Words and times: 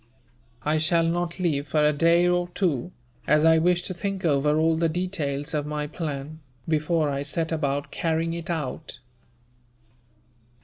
"I 0.63 0.79
shall 0.79 1.03
not 1.03 1.37
leave 1.39 1.67
for 1.67 1.85
a 1.85 1.93
day 1.93 2.27
or 2.27 2.47
two, 2.55 2.91
as 3.27 3.45
I 3.45 3.59
wish 3.59 3.83
to 3.83 3.93
think 3.93 4.25
over 4.25 4.57
all 4.57 4.75
the 4.75 4.89
details 4.89 5.53
of 5.53 5.67
my 5.67 5.85
plan, 5.85 6.39
before 6.67 7.11
I 7.11 7.21
set 7.21 7.51
about 7.51 7.91
carrying 7.91 8.33
it 8.33 8.49
out." 8.49 8.97